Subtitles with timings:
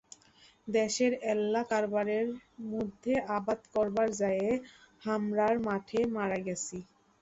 [0.67, 2.27] দ্যাশের এল্লা কারবারের
[2.71, 4.51] মধ্যে আবাদ করবার য্যায়া
[5.01, 6.79] হামরায় মাঠে মারা গেচি।